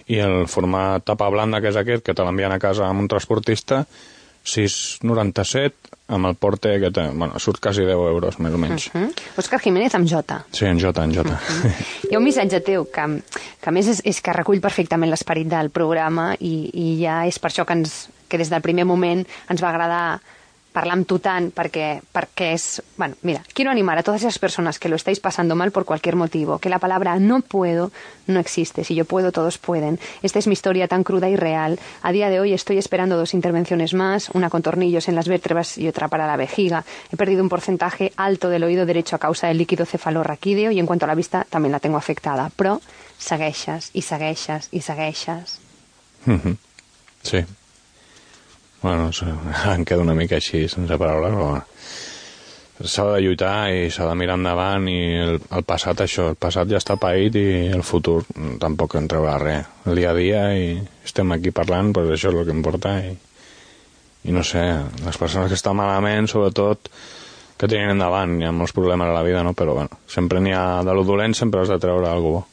i 0.08 0.22
el 0.24 0.46
format 0.48 1.04
tapa 1.04 1.28
blanda, 1.28 1.60
que 1.60 1.72
és 1.72 1.76
aquest, 1.76 2.04
que 2.06 2.14
te 2.16 2.24
l'envien 2.24 2.54
a 2.54 2.60
casa 2.62 2.86
amb 2.88 3.04
un 3.04 3.10
transportista, 3.10 3.84
6,97, 4.48 5.72
amb 6.08 6.30
el 6.30 6.36
porte 6.40 6.72
que 6.80 6.90
té, 6.94 7.04
bueno, 7.12 7.38
surt 7.42 7.60
quasi 7.60 7.84
10 7.84 8.04
euros, 8.08 8.38
més 8.40 8.54
o 8.54 8.60
menys. 8.60 8.88
Mm? 8.94 9.26
Òscar 9.40 9.60
Jiménez 9.60 9.94
amb 9.98 10.08
J. 10.08 10.38
Sí, 10.56 10.64
en 10.64 10.80
Jota, 10.80 11.04
en 11.04 11.12
Jota. 11.12 11.36
Hi 12.08 12.14
ha 12.14 12.20
un 12.20 12.24
missatge 12.24 12.62
teu 12.64 12.86
que, 12.88 13.04
que 13.60 13.68
a 13.68 13.74
més 13.74 13.90
és, 13.92 14.00
és 14.08 14.22
que 14.24 14.32
recull 14.32 14.62
perfectament 14.64 15.12
l'esperit 15.12 15.50
del 15.50 15.68
programa 15.74 16.30
i, 16.40 16.54
i 16.72 16.86
ja 17.02 17.20
és 17.28 17.36
per 17.42 17.52
això 17.52 17.66
que, 17.68 17.76
ens, 17.76 17.98
que 18.28 18.38
des 18.38 18.50
del 18.50 18.62
primer 18.62 18.84
moment 18.84 19.24
ens 19.48 19.62
va 19.62 19.72
agradar 19.72 20.20
parlar 20.78 20.94
amb 20.98 21.08
tu 21.08 21.18
tant, 21.18 21.48
perquè, 21.54 21.98
perquè 22.14 22.52
es... 22.54 22.82
Bueno, 22.96 23.16
mira, 23.22 23.42
quiero 23.54 23.70
animar 23.70 23.98
a 23.98 24.02
todas 24.02 24.22
esas 24.22 24.38
personas 24.38 24.78
que 24.78 24.88
lo 24.88 24.96
estáis 24.96 25.18
pasando 25.18 25.56
mal 25.56 25.72
por 25.72 25.84
cualquier 25.84 26.14
motivo, 26.16 26.58
que 26.58 26.68
la 26.68 26.78
palabra 26.78 27.18
no 27.18 27.40
puedo 27.40 27.90
no 28.26 28.38
existe. 28.38 28.84
Si 28.84 28.94
yo 28.94 29.04
puedo, 29.04 29.32
todos 29.32 29.58
pueden. 29.58 29.98
Esta 30.22 30.38
es 30.38 30.46
mi 30.46 30.52
historia 30.52 30.86
tan 30.86 31.02
cruda 31.02 31.28
y 31.28 31.36
real. 31.36 31.80
A 32.02 32.12
día 32.12 32.28
de 32.28 32.40
hoy 32.40 32.52
estoy 32.52 32.78
esperando 32.78 33.16
dos 33.16 33.34
intervenciones 33.34 33.94
más, 33.94 34.28
una 34.30 34.50
con 34.50 34.62
tornillos 34.62 35.08
en 35.08 35.14
las 35.14 35.28
vértebras 35.28 35.78
y 35.78 35.88
otra 35.88 36.08
para 36.08 36.26
la 36.26 36.36
vejiga. 36.36 36.84
He 37.10 37.16
perdido 37.16 37.42
un 37.42 37.48
porcentaje 37.48 38.12
alto 38.16 38.48
del 38.48 38.64
oído 38.64 38.86
derecho 38.86 39.16
a 39.16 39.18
causa 39.18 39.48
del 39.48 39.58
líquido 39.58 39.86
cefalorraquídeo 39.86 40.70
y 40.70 40.78
en 40.78 40.86
cuanto 40.86 41.06
a 41.06 41.08
la 41.08 41.14
vista 41.14 41.46
también 41.48 41.72
la 41.72 41.80
tengo 41.80 41.96
afectada. 41.96 42.50
Però 42.54 42.78
segueixes 43.18 43.90
i 43.94 44.02
segueixes 44.02 44.68
i 44.70 44.80
segueixes. 44.80 45.58
Mhm. 46.26 46.58
Sí. 47.22 47.44
Bueno, 48.82 49.10
em 49.74 49.84
quedo 49.84 50.04
una 50.04 50.14
mica 50.14 50.38
així, 50.38 50.66
sense 50.70 50.98
paraules, 51.00 51.34
però. 51.34 51.58
S'ha 52.78 53.04
de 53.08 53.22
lluitar 53.24 53.72
i 53.74 53.88
s'ha 53.90 54.04
de 54.06 54.14
mirar 54.14 54.36
endavant 54.38 54.84
i 54.86 54.98
el, 55.18 55.40
el 55.50 55.64
passat, 55.66 55.98
això, 56.04 56.28
el 56.30 56.36
passat 56.38 56.68
ja 56.70 56.78
està 56.78 56.94
paït 56.94 57.34
i 57.34 57.46
el 57.74 57.82
futur 57.82 58.20
tampoc 58.62 58.94
en 59.00 59.08
treurà 59.10 59.34
res. 59.42 59.66
El 59.90 59.98
dia 59.98 60.12
a 60.12 60.14
dia 60.14 60.44
i 60.54 60.68
estem 61.02 61.34
aquí 61.34 61.50
parlant, 61.50 61.90
doncs 61.96 62.14
això 62.14 62.30
és 62.30 62.38
el 62.38 62.46
que 62.46 62.54
importa 62.54 62.92
i, 63.02 63.16
i 64.30 64.36
no 64.36 64.44
sé, 64.46 64.62
les 65.02 65.18
persones 65.18 65.50
que 65.50 65.58
estan 65.58 65.74
malament, 65.80 66.30
sobretot, 66.30 66.92
que 67.58 67.66
tenen 67.66 67.96
endavant, 67.96 68.38
hi 68.38 68.46
ha 68.46 68.54
molts 68.54 68.76
problemes 68.76 69.10
a 69.10 69.16
la 69.16 69.26
vida, 69.26 69.42
no? 69.42 69.56
però 69.58 69.74
bueno, 69.80 69.98
sempre 70.06 70.38
n'hi 70.38 70.54
ha, 70.54 70.84
de 70.86 70.94
lo 70.94 71.02
dolent 71.02 71.34
sempre 71.34 71.64
has 71.64 71.74
de 71.74 71.80
treure 71.82 72.06
alguna 72.06 72.38
bo. 72.38 72.46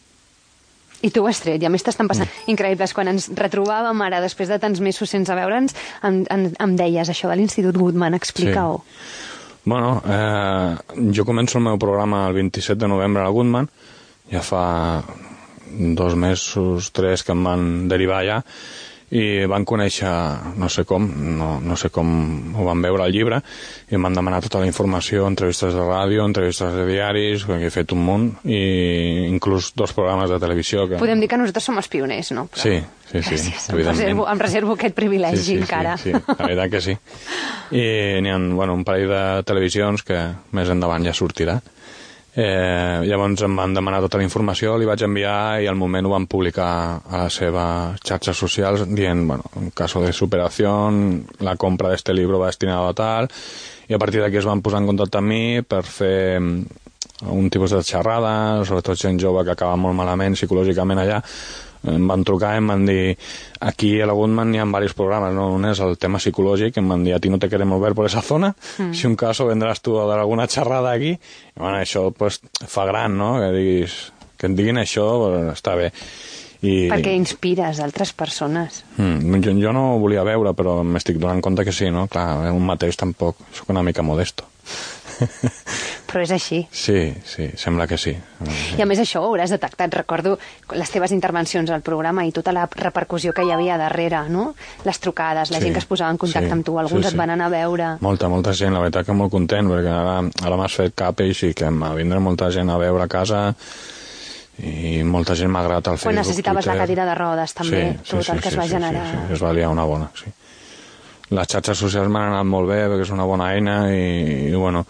I 1.05 1.11
tu 1.13 1.21
ho 1.21 1.29
has 1.29 1.41
tret, 1.43 1.61
i 1.61 1.67
a 1.67 1.71
més 1.73 1.85
t'estan 1.85 2.09
passant 2.09 2.29
increïbles. 2.51 2.95
Quan 2.97 3.11
ens 3.13 3.29
retrobàvem 3.37 4.01
ara, 4.07 4.23
després 4.23 4.49
de 4.49 4.57
tants 4.61 4.81
mesos 4.81 5.11
sense 5.11 5.35
veure'ns, 5.37 5.75
em, 6.07 6.23
em, 6.33 6.47
em 6.65 6.75
deies 6.79 7.11
això 7.11 7.29
de 7.29 7.37
l'Institut 7.37 7.77
Goodman, 7.77 8.17
explica-ho. 8.17 8.81
Bueno, 9.65 10.01
eh, 10.05 10.75
jo 11.13 11.25
començo 11.25 11.57
el 11.57 11.65
meu 11.65 11.77
programa 11.81 12.27
el 12.27 12.35
27 12.37 12.79
de 12.83 12.89
novembre 12.89 13.23
a 13.23 13.29
Goodman, 13.33 13.69
ja 14.31 14.41
fa 14.45 14.65
dos 15.75 16.15
mesos, 16.15 16.91
tres 16.93 17.23
que 17.25 17.33
em 17.33 17.41
van 17.43 17.63
derivar 17.89 18.21
allà, 18.21 18.41
i 19.13 19.45
van 19.45 19.65
conèixer, 19.69 20.09
no 20.57 20.69
sé 20.69 20.83
com, 20.89 21.05
no, 21.37 21.59
no 21.61 21.75
sé 21.77 21.91
com 21.93 22.55
ho 22.57 22.65
van 22.65 22.81
veure 22.81 23.03
al 23.05 23.13
llibre, 23.13 23.37
i 23.91 23.95
em 23.99 24.01
van 24.07 24.15
demanar 24.17 24.41
tota 24.41 24.59
la 24.63 24.65
informació, 24.69 25.27
entrevistes 25.29 25.75
de 25.77 25.83
ràdio, 25.85 26.25
entrevistes 26.25 26.73
de 26.73 26.87
diaris, 26.89 27.45
que 27.45 27.59
he 27.67 27.69
fet 27.73 27.93
un 27.93 28.01
munt, 28.07 28.25
i 28.49 29.27
inclús 29.29 29.71
dos 29.77 29.93
programes 29.93 30.29
de 30.33 30.39
televisió. 30.41 30.87
Que... 30.89 30.97
Podem 31.01 31.21
dir 31.21 31.29
que 31.29 31.37
nosaltres 31.37 31.69
som 31.69 31.77
els 31.77 31.87
pioners, 31.91 32.31
no? 32.33 32.47
Però- 32.49 32.63
Sí, 32.65 32.81
sí, 33.11 33.21
sí, 33.21 33.35
Gràcies, 33.37 33.69
em 33.69 33.83
reservo, 33.85 34.25
em 34.31 34.39
reservo 34.41 34.73
aquest 34.73 34.95
privilegi 34.97 35.59
encara. 35.59 35.97
Sí, 36.01 36.09
sí, 36.11 36.23
la 36.25 36.41
veritat 36.41 36.71
que 36.73 36.81
sí. 36.81 36.97
I 37.77 37.85
n'hi 38.25 38.33
ha 38.33 38.39
bueno, 38.57 38.73
un 38.73 38.83
parell 38.87 39.07
de 39.09 39.23
televisions 39.45 40.01
que 40.03 40.17
més 40.57 40.69
endavant 40.73 41.05
ja 41.05 41.13
sortirà. 41.13 41.59
Eh, 42.35 42.99
llavors 43.07 43.45
em 43.47 43.53
van 43.55 43.71
demanar 43.71 44.01
tota 44.03 44.19
la 44.19 44.25
informació, 44.25 44.73
li 44.75 44.87
vaig 44.87 45.05
enviar 45.07 45.61
i 45.63 45.69
al 45.71 45.77
moment 45.79 46.03
ho 46.03 46.11
van 46.11 46.25
publicar 46.27 46.71
a 46.99 47.21
les 47.23 47.37
seves 47.39 48.01
xarxes 48.03 48.35
socials 48.35 48.83
dient, 48.91 49.21
bueno, 49.29 49.47
en 49.55 49.69
caso 49.71 50.01
de 50.03 50.11
superación, 50.11 51.23
la 51.39 51.55
compra 51.55 51.93
d'este 51.93 52.13
libro 52.13 52.41
va 52.41 52.51
destinado 52.51 52.89
a 52.89 52.97
tal, 52.97 53.29
i 53.87 53.95
a 53.95 54.01
partir 54.01 54.19
d'aquí 54.19 54.41
es 54.41 54.49
van 54.49 54.59
posar 54.65 54.83
en 54.83 54.89
contacte 54.91 55.21
amb 55.21 55.31
mi 55.31 55.61
per 55.63 55.85
fer 55.87 56.41
mm, 56.41 56.83
un 57.31 57.47
tipus 57.49 57.71
de 57.71 57.79
xerrada, 57.87 58.65
sobretot 58.67 58.99
gent 58.99 59.21
jove 59.21 59.45
que 59.45 59.55
acaba 59.55 59.79
molt 59.79 59.95
malament 59.95 60.35
psicològicament 60.35 61.05
allà, 61.05 61.21
em 61.91 62.07
van 62.09 62.23
trucar 62.27 62.55
i 62.55 62.61
em 62.61 62.71
van 62.71 62.85
dir 62.87 63.15
aquí 63.61 63.95
a 64.01 64.07
la 64.09 64.15
Goodman 64.17 64.53
hi 64.55 64.61
ha 64.61 64.65
diversos 64.65 64.97
programes, 64.97 65.33
¿no? 65.33 65.51
un 65.55 65.65
és 65.69 65.81
el 65.83 65.97
tema 66.01 66.21
psicològic, 66.21 66.79
em 66.81 66.89
van 66.89 67.05
dir 67.05 67.15
a 67.15 67.19
ti 67.19 67.29
no 67.29 67.39
te 67.39 67.49
queremos 67.49 67.81
ver 67.81 67.93
por 67.93 68.05
esa 68.05 68.21
zona, 68.21 68.55
mm. 68.77 68.93
si 68.93 69.07
un 69.07 69.15
caso 69.15 69.47
vendràs 69.47 69.81
tu 69.81 69.99
a 69.99 70.07
dar 70.09 70.19
alguna 70.19 70.47
xerrada 70.47 70.91
aquí, 70.91 71.15
i 71.15 71.59
bueno, 71.59 71.77
això 71.77 72.09
pues, 72.11 72.41
fa 72.67 72.85
gran, 72.85 73.17
no? 73.17 73.35
que 73.39 73.51
diguis 73.55 73.99
que 74.37 74.49
em 74.49 74.55
diguin 74.55 74.81
això, 74.81 75.05
pues, 75.21 75.53
està 75.55 75.75
bé. 75.79 75.91
I... 76.65 76.87
Perquè 76.89 77.13
inspires 77.13 77.79
altres 77.83 78.11
persones. 78.17 78.83
Mm, 78.97 79.41
jo, 79.43 79.53
jo 79.61 79.73
no 79.75 79.85
volia 80.01 80.25
veure, 80.27 80.55
però 80.57 80.79
m'estic 80.83 81.19
donant 81.21 81.43
compte 81.45 81.65
que 81.67 81.73
sí, 81.75 81.91
no? 81.93 82.07
Clar, 82.11 82.51
un 82.51 82.65
mateix 82.65 82.97
tampoc, 82.97 83.43
sóc 83.53 83.69
una 83.73 83.83
mica 83.85 84.05
modesto. 84.05 84.47
Però 86.15 86.23
és 86.23 86.31
així. 86.31 86.61
Sí, 86.71 87.11
sí, 87.27 87.49
sembla 87.59 87.83
que 87.91 87.97
sí. 87.99 88.13
I 88.15 88.79
a 88.79 88.85
més 88.87 89.01
això 89.03 89.19
ho 89.19 89.33
hauràs 89.33 89.51
detectat. 89.51 89.91
Recordo 89.97 90.37
les 90.79 90.91
teves 90.93 91.11
intervencions 91.11 91.67
al 91.75 91.81
programa 91.83 92.23
i 92.23 92.31
tota 92.31 92.53
la 92.55 92.63
repercussió 92.71 93.33
que 93.35 93.43
hi 93.43 93.51
havia 93.51 93.75
darrere, 93.75 94.21
no? 94.31 94.45
Les 94.87 95.01
trucades, 95.03 95.51
la 95.51 95.59
sí, 95.59 95.65
gent 95.65 95.75
que 95.75 95.81
es 95.83 95.89
posava 95.89 96.13
en 96.15 96.21
contacte 96.21 96.47
sí, 96.47 96.53
amb 96.55 96.63
tu, 96.63 96.77
alguns 96.79 97.03
sí, 97.03 97.09
sí. 97.09 97.17
et 97.17 97.19
van 97.19 97.33
anar 97.35 97.49
a 97.49 97.51
veure... 97.51 97.89
Molta, 98.05 98.29
molta 98.31 98.53
gent, 98.55 98.71
la 98.71 98.85
veritat 98.85 99.09
que 99.09 99.17
molt 99.19 99.33
content, 99.33 99.67
perquè 99.73 99.91
ara, 99.91 100.15
ara 100.47 100.61
m'has 100.61 100.79
fet 100.79 100.95
cap 101.03 101.19
i 101.19 101.35
sí 101.35 101.51
que 101.51 101.67
m'ha 101.67 101.91
vindre 101.99 102.23
molta 102.23 102.47
gent 102.55 102.71
a 102.71 102.79
veure 102.79 103.03
a 103.03 103.11
casa 103.11 103.43
i 104.63 105.03
molta 105.03 105.35
gent 105.35 105.51
m'ha 105.51 105.65
agradat 105.65 105.91
al 105.91 105.99
Facebook, 105.99 106.13
Quan 106.13 106.21
necessitaves 106.23 106.63
Twitter. 106.63 106.79
la 106.79 106.85
cadira 106.85 107.09
de 107.11 107.19
rodes, 107.19 107.57
també, 107.59 107.83
sí, 107.91 108.07
tot 108.13 108.23
sí, 108.23 108.31
el 108.31 108.39
que 108.39 108.47
sí, 108.47 108.55
es 108.55 108.59
va 108.61 108.69
sí, 108.71 108.75
generar. 108.77 109.05
Sí, 109.11 109.19
sí, 109.19 109.35
es 109.35 109.43
va 109.43 109.53
liar 109.59 109.75
una 109.75 109.83
bona, 109.83 110.11
sí. 110.15 110.31
Les 111.35 111.47
xarxes 111.49 111.75
socials 111.83 112.07
m'han 112.07 112.31
anat 112.31 112.47
molt 112.47 112.71
bé, 112.71 112.85
perquè 112.87 113.03
és 113.03 113.11
una 113.11 113.27
bona 113.27 113.51
eina 113.51 113.79
i, 113.91 114.51
i 114.53 114.55
bueno, 114.55 114.85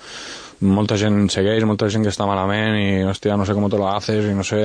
molta 0.61 0.95
gent 0.99 1.27
segueix, 1.33 1.63
molta 1.67 1.89
gent 1.91 2.05
que 2.05 2.11
està 2.13 2.27
malament 2.27 2.77
i, 2.79 2.87
hòstia, 3.09 3.35
no 3.37 3.45
sé 3.47 3.55
com 3.57 3.67
te 3.71 3.79
lo 3.79 3.89
haces 3.91 4.29
i 4.29 4.35
no 4.37 4.45
sé... 4.47 4.61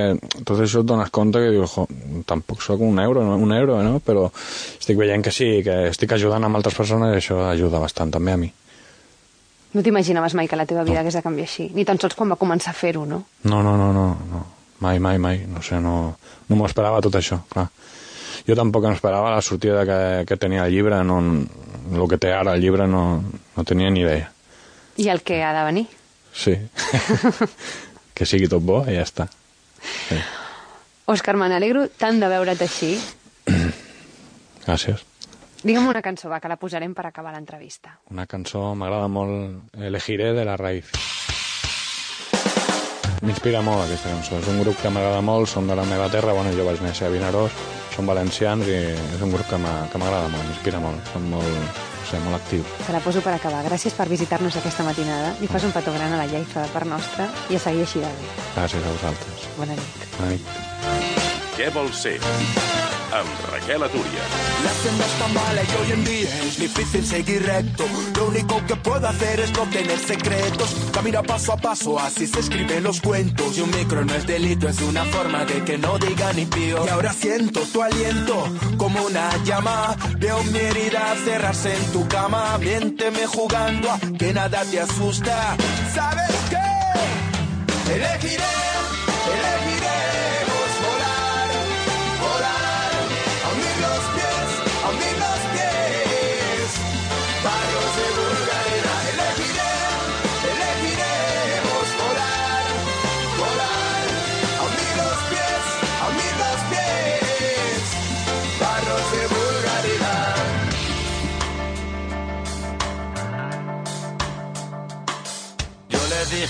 Tot 0.46 0.56
això 0.60 0.84
et 0.84 0.88
dones 0.88 1.10
compte 1.10 1.42
que 1.42 1.50
dius, 1.54 1.74
jo, 1.74 1.86
tampoc 2.28 2.62
sóc 2.62 2.82
un 2.86 3.00
euro, 3.02 3.24
no? 3.26 3.36
un 3.36 3.52
euro, 3.56 3.80
no? 3.82 3.98
Però 4.04 4.28
estic 4.30 4.98
veient 5.00 5.24
que 5.24 5.34
sí, 5.34 5.50
que 5.66 5.90
estic 5.90 6.14
ajudant 6.16 6.46
amb 6.46 6.60
altres 6.60 6.78
persones 6.78 7.14
i 7.14 7.20
això 7.20 7.42
ajuda 7.48 7.82
bastant 7.82 8.14
també 8.14 8.36
a 8.36 8.40
mi. 8.40 8.52
No 9.72 9.84
t'imaginaves 9.86 10.34
mai 10.34 10.48
que 10.50 10.58
la 10.58 10.66
teva 10.66 10.82
vida 10.82 10.98
no. 10.98 11.04
hagués 11.04 11.18
de 11.18 11.22
canviar 11.22 11.46
així? 11.46 11.68
Ni 11.74 11.84
tan 11.86 12.00
sols 12.02 12.16
quan 12.18 12.32
va 12.32 12.38
començar 12.38 12.72
a 12.72 12.78
fer-ho, 12.78 13.04
no? 13.06 13.22
No, 13.46 13.62
no, 13.62 13.76
no, 13.78 13.92
no, 13.94 14.06
no. 14.30 14.46
Mai, 14.80 14.98
mai, 14.98 15.18
mai. 15.22 15.44
No 15.46 15.62
sé, 15.62 15.78
no, 15.78 16.16
no 16.48 16.58
m'ho 16.58 16.66
esperava 16.66 17.02
tot 17.04 17.18
això, 17.20 17.42
clar. 17.52 17.68
Jo 18.48 18.56
tampoc 18.56 18.86
em 18.88 18.96
esperava 18.96 19.30
la 19.30 19.42
sortida 19.44 19.84
que, 19.86 20.00
que 20.26 20.38
tenia 20.40 20.64
el 20.66 20.74
llibre, 20.74 21.02
no, 21.04 21.20
el 21.92 22.06
que 22.10 22.18
té 22.18 22.32
ara 22.34 22.56
el 22.56 22.64
llibre 22.64 22.88
no, 22.88 23.22
no 23.56 23.64
tenia 23.68 23.90
ni 23.92 24.02
idea. 24.02 24.30
I 25.00 25.08
el 25.08 25.22
que 25.24 25.42
ha 25.42 25.54
de 25.56 25.64
venir? 25.64 25.86
Sí. 26.36 26.52
que 28.14 28.26
sigui 28.28 28.50
tot 28.52 28.60
bo 28.60 28.82
i 28.84 28.98
ja 28.98 29.04
està. 29.06 29.24
Sí. 29.80 30.18
Òscar, 31.08 31.38
me 31.40 31.48
n'alegro 31.48 31.86
tant 31.96 32.20
de 32.20 32.28
veure't 32.28 32.60
així. 32.60 32.98
Gràcies. 34.66 35.06
Digue'm 35.64 35.88
una 35.88 36.02
cançó, 36.04 36.28
va, 36.28 36.40
que 36.40 36.48
la 36.52 36.58
posarem 36.60 36.92
per 36.96 37.06
acabar 37.08 37.32
l'entrevista. 37.32 37.94
Una 38.12 38.26
cançó, 38.28 38.74
m'agrada 38.76 39.08
molt 39.08 39.80
Elegiré 39.88 40.34
de 40.36 40.44
la 40.44 40.58
Raíz. 40.60 40.92
M'inspira 43.24 43.60
molt 43.64 43.86
aquesta 43.86 44.12
cançó. 44.12 44.36
És 44.40 44.48
un 44.52 44.60
grup 44.60 44.76
que 44.80 44.92
m'agrada 44.92 45.20
molt, 45.24 45.48
són 45.48 45.68
de 45.68 45.76
la 45.76 45.84
meva 45.88 46.08
terra, 46.12 46.36
bueno, 46.36 46.52
jo 46.56 46.64
vaig 46.68 46.80
néixer 46.84 47.08
a 47.08 47.12
Vinaròs, 47.12 47.56
són 47.96 48.08
valencians 48.08 48.68
i 48.68 48.76
és 48.92 49.24
un 49.24 49.32
grup 49.32 49.48
que 49.48 49.60
m'agrada 49.60 50.28
molt, 50.28 50.44
m'inspira 50.44 50.80
molt, 50.84 51.08
són 51.12 51.28
molt, 51.32 51.80
ser 52.10 52.20
molt 52.24 52.40
actiu. 52.40 52.64
Te 52.86 52.92
la 52.94 53.02
poso 53.04 53.22
per 53.24 53.34
acabar. 53.36 53.62
Gràcies 53.68 53.94
per 53.96 54.08
visitar-nos 54.10 54.58
aquesta 54.60 54.86
matinada. 54.86 55.32
I 55.40 55.50
fas 55.50 55.66
un 55.68 55.74
petó 55.76 55.94
gran 55.94 56.12
a 56.12 56.20
la 56.20 56.28
Lleifa 56.30 56.66
de 56.66 56.74
part 56.74 56.90
nostra 56.90 57.30
i 57.48 57.58
a 57.58 57.62
seguir 57.62 57.86
així 57.86 58.02
de 58.02 58.10
bé. 58.10 58.34
Gràcies 58.56 58.84
a 58.84 58.98
vosaltres. 58.98 59.48
Bona 59.60 59.78
nit. 59.78 60.06
Bona 60.18 60.34
nit. 60.34 60.54
Què 61.56 61.72
vol 61.74 61.92
ser? 61.94 62.18
Amb 63.12 63.28
Raquel 63.50 63.82
Atúria. 63.82 64.22
La 64.64 64.72
senda 64.82 65.04
es 65.04 65.12
tan 65.18 65.34
mala 65.34 65.62
y 65.62 65.82
hoy 65.82 65.92
en 65.92 66.04
día 66.04 66.28
es 66.46 66.58
difícil 66.58 67.04
seguir 67.04 67.42
recto. 67.44 67.84
Lo 68.16 68.26
único 68.26 68.64
que 68.66 68.76
puedo 68.76 69.06
hacer 69.08 69.40
es 69.40 69.52
no 69.52 69.64
tener 69.64 69.98
secretos. 69.98 70.74
Camina 70.92 71.22
paso 71.22 71.52
a 71.52 71.56
paso, 71.56 71.98
así 71.98 72.26
se 72.26 72.40
escriben 72.40 72.82
los 72.82 73.00
cuentos. 73.00 73.56
Y 73.56 73.60
un 73.60 73.70
micro 73.70 74.04
no 74.04 74.14
es 74.14 74.26
delito, 74.26 74.68
es 74.68 74.80
una 74.80 75.04
forma 75.04 75.44
de 75.44 75.64
que 75.64 75.78
no 75.78 75.98
diga 75.98 76.32
ni 76.32 76.46
pío. 76.46 76.84
Y 76.84 76.88
ahora 76.88 77.12
siento 77.12 77.60
tu 77.72 77.82
aliento 77.82 78.48
como 78.76 79.02
una 79.02 79.36
llama. 79.44 79.96
Veo 80.18 80.42
mi 80.44 80.58
herida 80.58 81.14
cerrarse 81.24 81.74
en 81.74 81.92
tu 81.92 82.06
cama. 82.08 82.58
Miénteme 82.58 83.26
jugando 83.26 83.90
a 83.90 83.98
que 84.18 84.32
nada 84.32 84.64
te 84.64 84.80
asusta. 84.80 85.56
¿Sabes 85.94 86.30
qué? 86.48 87.94
Elegiré, 87.94 88.44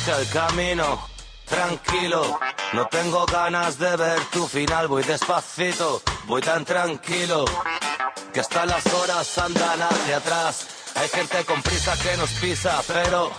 al 0.09 0.27
camino, 0.29 0.99
tranquilo, 1.45 2.39
no 2.73 2.87
tengo 2.87 3.27
ganas 3.27 3.79
de 3.79 3.97
ver 3.97 4.21
tu 4.33 4.47
final, 4.47 4.89
voy 4.89 5.03
despacito, 5.03 6.01
voy 6.27 6.41
tan 6.41 6.65
tranquilo, 6.65 7.45
que 8.33 8.41
hasta 8.41 8.65
las 8.65 8.87
horas 8.95 9.39
andan 9.39 9.83
hacia 9.83 10.17
atrás. 10.17 10.67
Hay 10.95 11.09
gente 11.09 11.45
con 11.45 11.61
prisa 11.63 11.95
que 11.99 12.17
nos 12.17 12.31
pisa, 12.31 12.81
pero 12.87 13.31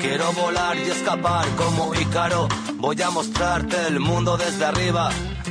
quiero 0.00 0.32
volar 0.32 0.76
y 0.76 0.90
escapar 0.90 1.46
como 1.56 1.94
Ícaro. 1.94 2.48
Voy 2.74 3.00
a 3.00 3.10
mostrarte 3.10 3.86
el 3.86 3.98
mundo 3.98 4.36
desde 4.36 4.64
arriba. 4.64 5.10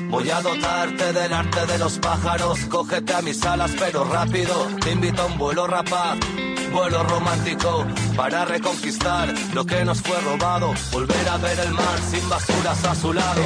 Voy 0.10 0.30
a 0.30 0.42
dotarte 0.42 1.14
del 1.14 1.34
arte 1.34 1.66
de 1.66 1.78
los 1.78 1.98
pájaros. 2.00 2.60
Cógete 2.70 3.14
a 3.14 3.22
mis 3.22 3.44
alas, 3.46 3.72
pero 3.78 4.04
rápido. 4.04 4.68
Te 4.82 4.92
invito 4.92 5.22
a 5.22 5.26
un 5.26 5.38
vuelo 5.38 5.68
rapaz, 5.68 6.18
vuelo 6.72 7.04
romántico. 7.04 7.86
Para 8.16 8.46
reconquistar 8.46 9.34
lo 9.54 9.66
que 9.66 9.84
nos 9.86 10.02
fue 10.02 10.20
robado. 10.22 10.74
Volver 10.92 11.30
a 11.30 11.38
ver 11.38 11.60
el 11.60 11.74
mar 11.74 12.00
sin 12.10 12.28
basuras 12.30 12.84
a 12.86 12.96
su 12.96 13.14
lado. 13.14 13.42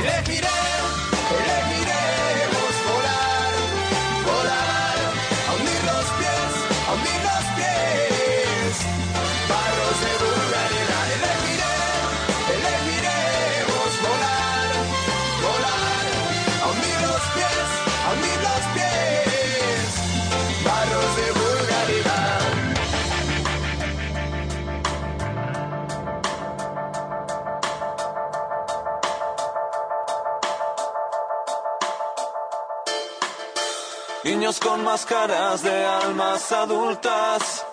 Máscaras 34.96 35.62
de 35.62 35.86
almas 35.86 36.52
adultas. 36.54 37.66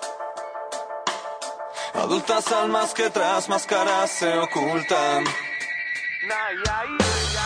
Adultas 1.94 2.50
almas 2.50 2.92
que 2.92 3.10
tras 3.10 3.48
máscaras 3.48 4.10
se 4.10 4.38
ocultan. 4.38 5.22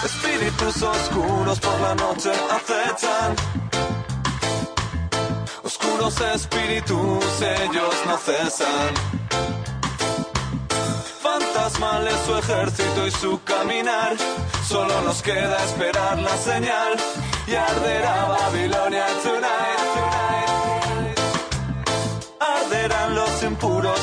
Espíritus 0.02 0.82
oscuros 0.82 1.60
por 1.60 1.78
la 1.80 1.94
noche 1.94 2.32
acechan. 2.56 3.36
Oscuros 5.62 6.22
espíritus, 6.22 7.42
ellos 7.42 7.94
no 8.06 8.16
cesan. 8.16 8.94
Fantasmal 11.20 12.08
es 12.08 12.20
su 12.24 12.34
ejército 12.38 13.06
y 13.06 13.10
su 13.10 13.42
caminar. 13.44 14.16
Solo 14.66 15.02
nos 15.02 15.20
queda 15.20 15.62
esperar 15.66 16.18
la 16.18 16.36
señal 16.38 16.96
y 17.46 17.54
arderá 17.54 18.24
Babilonia. 18.24 19.06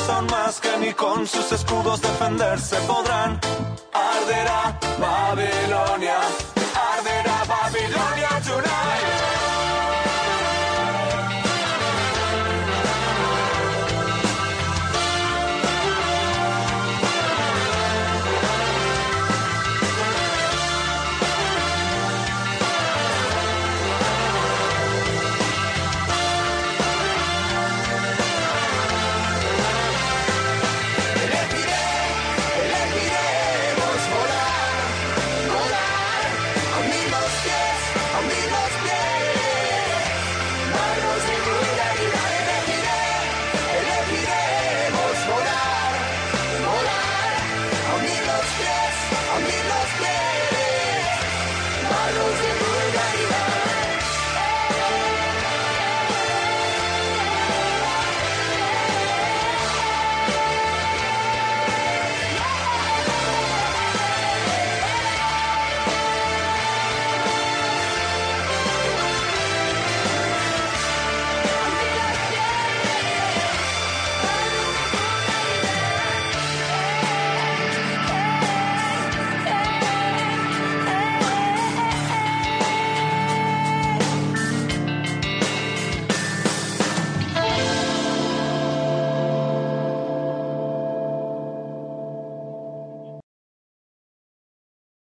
son 0.06 0.26
más 0.26 0.60
que 0.60 0.76
ni 0.78 0.92
con 0.92 1.26
sus 1.26 1.50
escudos 1.52 2.00
defenderse 2.00 2.76
podrán. 2.86 3.40
Arderá, 3.92 4.78
a 4.98 5.34